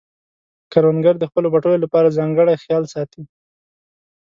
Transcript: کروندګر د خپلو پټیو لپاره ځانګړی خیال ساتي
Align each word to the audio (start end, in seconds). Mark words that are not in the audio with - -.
کروندګر 0.71 1.15
د 1.19 1.23
خپلو 1.29 1.47
پټیو 1.53 1.83
لپاره 1.85 2.15
ځانګړی 2.17 2.55
خیال 2.63 2.83
ساتي 2.93 3.21